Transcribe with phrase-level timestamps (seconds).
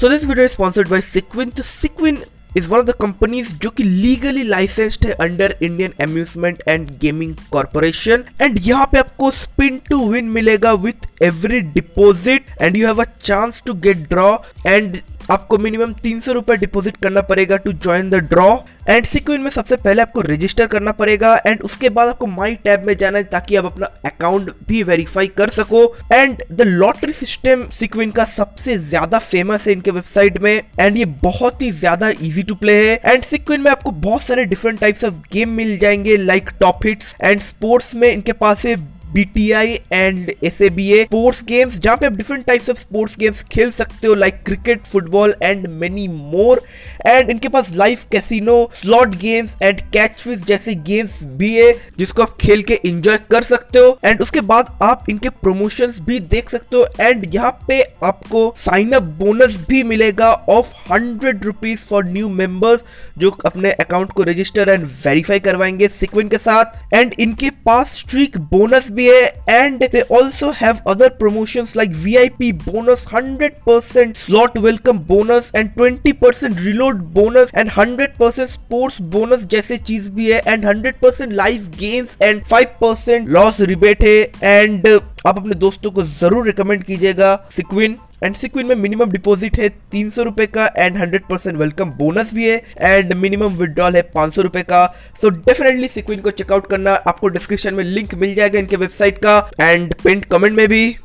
[0.00, 1.50] This video is sponsored by Sequin.
[1.50, 6.62] तो Sequin is one of the companies जो कि legally licensed है under Indian Amusement
[6.74, 12.76] and Gaming Corporation and यहाँ पे आपको spin to win मिलेगा with every deposit and
[12.76, 17.20] you have a chance to get draw and आपको minimum तीन सौ रुपए डिपोजिट करना
[17.20, 18.56] पड़ेगा to join the draw
[18.88, 22.84] and sequin में सबसे पहले आपको रजिस्टर करना पड़ेगा एंड उसके बाद आपको माई टैब
[22.86, 25.84] में जाना है ताकि आप अपना अकाउंट भी वेरीफाई कर सको.
[26.12, 31.04] And the lottery system sequin का सबसे ज़्यादा फ़ेमस है इनके वेबसाइट में एंड ये
[31.22, 33.00] बहुत ही ज़्यादा इजी टू प्ले है.
[33.04, 37.14] एंड सिक्विन में आपको बहुत सारे डिफरेंट टाइप्स ऑफ़ गेम मिल जाएँगे like top hits
[37.22, 38.76] and sports में इनके पास है
[39.16, 44.06] BTI and SABA sports games जहाँ पे आप different types of sports games खेल सकते
[44.06, 46.62] हो like cricket football and many more
[47.06, 52.36] and इनके पास live casino slot games and catch जैसे गेम्स भी है, जिसको आप
[52.40, 53.98] खेल के एंजॉय कर सकते हो.
[54.04, 56.86] एंड उसके बाद आप इनके प्रमोशंस भी देख सकते हो.
[57.00, 62.80] एंड यहाँ पे आपको साइन अप बोनस भी मिलेगा of hundred rupees for new members
[63.18, 66.94] जो अपने अकाउंट को रजिस्टर एंड वेरीफाई करवाएँगे सिक्विन के साथ.
[66.94, 69.08] एंड इनके पास स्ट्रीक बोनस भी
[69.48, 76.64] and they also have other promotions like VIP bonus, 100% slot welcome bonus and 20%
[76.64, 82.42] reload bonus and 100% sports bonus जैसे चीज़ भी है and 100% live games and
[82.52, 84.86] 5% loss rebate है एंड
[85.26, 90.08] आप अपने दोस्तों को ज़रूर रिकमेंड कीजिएगा सिक्विन एंड सिक्विन में मिनिमम डिपॉजिट है तीन
[90.10, 94.34] सौ रुपए का and hundred percent welcome bonus भी है एंड मिनिमम विड्रॉल है पाँच
[94.34, 94.84] सौ रुपए का।
[95.22, 99.38] सो डेफिनेटली सिक्विन को चेकआउट करना। आपको डिस्क्रिप्शन में लिंक मिल जाएगा इनके वेबसाइट का
[99.60, 100.96] एंड पिंट कमेंट में भी।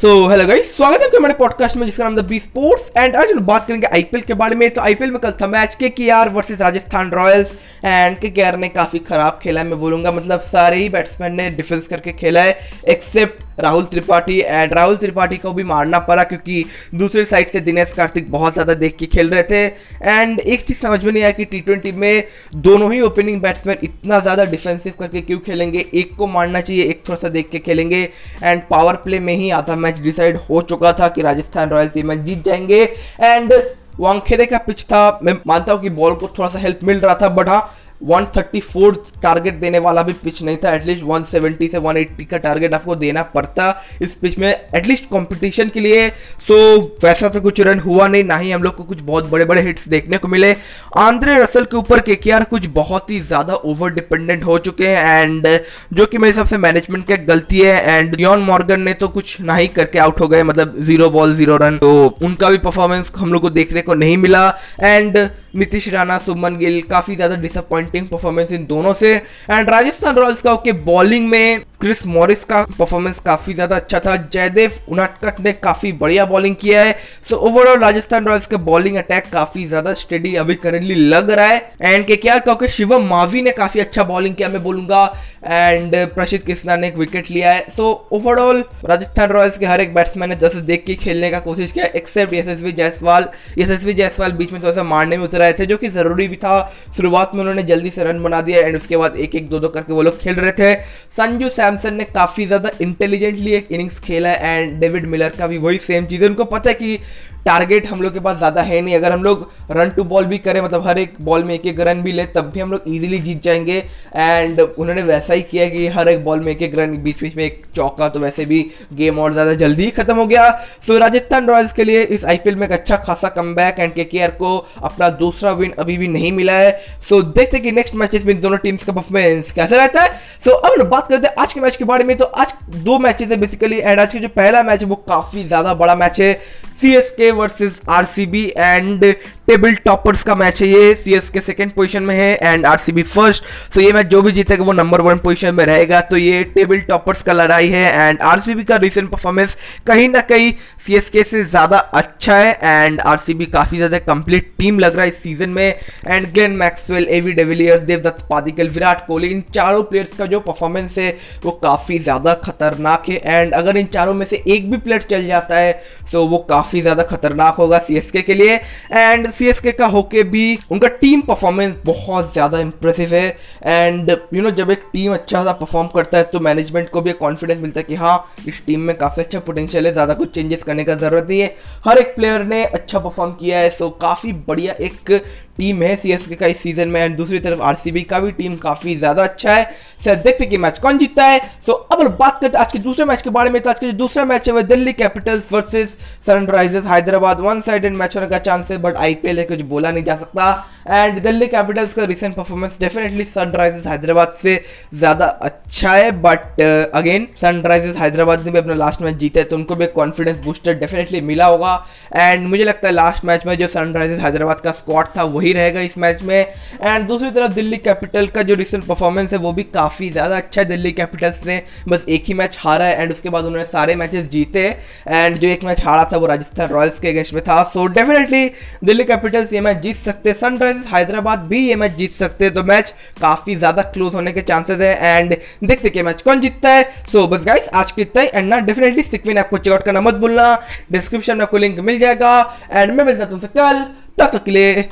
[0.00, 3.30] सो हेलो गाइस स्वागत है हमारे पॉडकास्ट में जिसका नाम द बी स्पोर्ट्स एंड आज
[3.30, 6.10] हम बात करेंगे आईपीएल के बारे में। तो आईपीएल में कल था match K K
[6.10, 7.52] R versus Rajasthan Royals
[7.84, 11.34] and K K R ने काफ़ी खराब खेला है, मैं बोलूँगा मतलब सारे ही बैट्समैन
[11.34, 16.24] ने डिफेंस करके खेला है एक्सेप्ट राहुल त्रिपाठी एंड राहुल त्रिपाठी को भी मारना पड़ा
[16.24, 19.64] क्योंकि दूसरी साइड से दिनेश कार्तिक बहुत ज़्यादा देख के खेल रहे थे।
[20.02, 22.24] एंड एक चीज़ समझ में नहीं आया कि टी में
[22.56, 25.84] दोनों ही ओपनिंग बैट्समैन इतना ज़्यादा डिफेंसिव करके क्यों खेलेंगे?
[25.94, 28.02] एक को मारना चाहिए, एक थोड़ा सा देख के खेलेंगे।
[28.42, 32.02] एंड पावर प्ले में ही आधा मैच डिसाइड हो चुका था कि राजस्थान रॉयल्स ये
[32.02, 32.82] मैच जीत जाएँगे।
[33.20, 33.52] एंड
[34.00, 37.14] वांगखेड़े का पिच था। मैं मानता हूँ कि बॉल को थोड़ा सा हेल्प मिल रहा
[37.22, 37.60] था बट हाँ
[38.04, 42.96] 134 टारगेट देने वाला भी पिच नहीं था एटलीस्ट 170 से 180 का टारगेट आपको
[42.96, 43.70] देना पड़ता
[44.02, 48.24] इस पिच में एटलीस्ट कंपटीशन के लिए। सो so, वैसा तो कुछ रन हुआ नहीं
[48.24, 50.52] ना ही हम लोग को कुछ बहुत बड़े बड़े हिट्स देखने को मिले।
[50.98, 55.46] आंद्रे रसल के ऊपर के कुछ बहुत ही ज़्यादा ओवर डिपेंडेंट हो चुके हैं एंड
[55.92, 59.40] जो कि मेरे हिसाब से मैनेजमेंट की गलती है एंड डियन मॉर्गन ने तो कुछ
[59.40, 61.92] ना ही करके आउट हो गए मतलब ज़ीरो बॉल ज़ीरो रन तो
[62.22, 64.48] उनका भी परफॉर्मेंस हम लोग को देखने को नहीं मिला
[64.80, 65.18] एंड
[65.56, 69.14] नीतीश राणा सुमन गिल, काफ़ी ज़्यादा डिसअपॉइंटिंग परफॉर्मेंस इन दोनों से।
[69.50, 74.16] एंड राजस्थान रॉयल्स का ओके बॉलिंग में क्रिस मॉरिस का परफॉर्मेंस काफ़ी ज़्यादा अच्छा था।
[74.32, 76.96] जयदेव उनाटकट ने काफ़ी बढ़िया बॉलिंग किया है।
[77.30, 81.72] सो ओवरऑल राजस्थान रॉयल्स का बॉलिंग अटैक काफ़ी ज़्यादा स्टेडी अभी करेंटली लग रहा है।
[81.82, 85.04] एंड के क्या क्योंकि शिवम मावी ने काफ़ी अच्छा बॉलिंग किया, मैं बोलूँगा।
[85.44, 89.94] एंड प्रसिद्ध कृष्णा ने एक विकेट लिया है। सो ओवरऑल राजस्थान रॉयल्स के हर एक
[89.94, 94.52] बैट्समैन ने जैसे देख के खेलने का कोशिश किया एक्सेप्ट यशस्वी जायसवाल। यशस्वी जायसवाल बीच
[94.52, 96.60] में थोड़ा सा मारने में उतर रहे थे, जो कि ज़रूरी भी था।
[96.96, 99.68] शुरुआत में उन्होंने जल्दी से रन बना दिया एंड उसके बाद एक एक दो दो
[99.68, 100.74] करके वो लोग खेल रहे थे।
[101.16, 105.58] संजू सैमसन ने काफ़ी ज़्यादा इंटेलिजेंटली एक इनिंग्स खेला है एंड डेविड मिलर का भी
[105.58, 106.98] वही सेम चीज़ है। उनको पता है कि
[107.46, 110.38] टारगेट हम लोग के पास ज़्यादा है नहीं। अगर हम लोग रन टू बॉल भी
[110.38, 112.82] करें मतलब हर एक बॉल में एक एक रन भी ले, तब भी हम लोग
[112.88, 113.78] इजीली जीत जाएँगे।
[114.16, 117.36] एंड उन्होंने वैसा ही किया कि हर एक बॉल में एक एक रन बीच बीच
[117.36, 118.60] में एक चौका तो वैसे भी
[118.94, 120.50] गेम और ज़्यादा जल्दी ही खत्म हो गया।
[120.86, 124.56] सो राजस्थान रॉयल्स के लिए इस आईपीएल में एक अच्छा खासा कम एंड के को
[124.82, 126.70] अपना दूसरा विन अभी भी नहीं मिला है।
[127.08, 130.08] सो देखते कि नेक्स्ट मैचेस में दोनों टीम्स का परफॉर्मेंस कैसा रहता है।
[130.44, 133.30] सो अब बात करते हैं आज के मैच के बारे में। तो आज दो मैचेस
[133.30, 136.32] है बेसिकली एंड आज के जो पहला मैच है, वो काफ़ी ज़्यादा बड़ा मैच है।
[136.78, 139.04] C S K versus R C B and
[139.46, 142.78] table toppers का मैच है ये। C S K second position में है and R
[142.78, 143.44] C B first
[143.74, 146.80] तो ये मैच जो भी जीतेगा वो नंबर वन पोजिशन में रहेगा। तो ये टेबल
[146.88, 149.56] टॉपर्स का लड़ाई है एंड आर सी बी का रिसेंट परफॉर्मेंस
[149.86, 150.52] कहीं ना कहीं
[150.86, 154.78] सी एस के से ज़्यादा अच्छा है एंड आर सी बी काफ़ी ज़्यादा कंप्लीट टीम
[154.78, 155.74] लग रहा है इस सीज़न में।
[156.06, 160.98] And Glenn Maxwell A B de Villiers Devdutt Padikkal, Virat Kohli, इन चारों प्लेयर्स का जो परफॉर्मेंस
[160.98, 161.10] है
[161.44, 165.26] वो काफ़ी ज़्यादा खतरनाक है। एंड अगर इन चारों में से एक भी प्लेयर चल
[165.26, 165.72] जाता है
[166.12, 168.54] तो वो काफ़ी ज़्यादा खतरनाक होगा सी के लिए।
[168.92, 173.28] एंड सी का होके भी उनका टीम परफॉर्मेंस बहुत ज़्यादा इंप्रेसिव है।
[173.64, 177.10] एंड यू नो जब एक टीम अच्छा सा परफॉर्म करता है तो मैनेजमेंट को भी
[177.10, 180.34] एक कॉन्फिडेंस मिलता है कि हाँ इस टीम में काफ़ी अच्छा पोटेंशियल है, ज़्यादा कुछ
[180.34, 181.54] चेंजेस करने का ज़रूरत नहीं है।
[181.84, 185.10] हर एक प्लेयर ने अच्छा परफॉर्म किया है सो काफ़ी बढ़िया एक
[185.58, 188.96] टीम है सीएसके का इस सीज़न में एंड दूसरी तरफ़ आरसीबी का भी टीम काफ़ी
[188.96, 189.64] ज़्यादा अच्छा है।
[190.04, 193.04] सर, देखते कि मैच कौन जीतता है। सो अब बात करते हैं आज के दूसरे
[193.04, 195.96] मैच के बारे में तो आज का जो दूसरा मैच है, वह Delhi Capitals versus
[196.26, 197.40] Sunrisers Hyderabad.
[197.40, 200.72] One sided match होने का चांस है बट आईपीएल है, कुछ बोला नहीं जा सकता।
[200.88, 204.60] एंड दिल्ली कैपिटल्स का recent performance definitely Sunrisers Hyderabad से
[204.94, 206.60] ज़्यादा अच्छा है बट
[206.94, 210.74] अगेन सनराइजर्स हैदराबाद ने भी अपना लास्ट मैच जीता है तो उनको भी कॉन्फिडेंस बूस्टर
[210.74, 211.74] डेफिनेटली मिला होगा।
[212.12, 215.80] एंड मुझे लगता है लास्ट मैच में जो सनराइजर्स हैदराबाद का स्क्वाड था, वही रहेगा
[215.80, 219.62] इस मैच में। एंड दूसरी तरफ़ दिल्ली कैपिटल का जो रिसेंट परफॉर्मेंस है वो भी
[219.74, 223.28] काफ़ी ज़्यादा अच्छा है दिल्ली कैपिटल्स ने। बस एक ही मैच हारा है एंड उसके
[223.28, 224.64] बाद उन्होंने सारे मैचेस जीते।
[225.08, 228.50] एंड जो एक मैच हारा था वो राजस्थान रॉयल्स के अगेंस्ट में था। सो डेफिनेटली
[228.84, 232.94] दिल्ली कैपिटल्स ये मैच जीत सकते सनराइजर्स हैदराबाद भी ये मैच जीत सकते तो मैच
[233.20, 237.18] काफ़ी ज़्यादा क्लोज होने के चांसेस है। एंड देखते कि मैच कौन जीतता है। सो
[237.18, 240.14] so, बस गाइस आज के इतना ही। एंड ना डेफिनेटली सिक्विन आपको चेकआउट करना मत
[240.16, 240.54] भूलना।
[240.92, 242.38] डिस्क्रिप्शन में आपको लिंक मिल जाएगा।
[242.72, 243.84] एंड मैं मिलता तुमसे कल।
[244.18, 244.88] तक के लिए